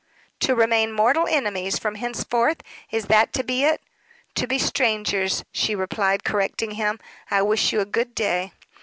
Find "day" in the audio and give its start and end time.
8.15-8.51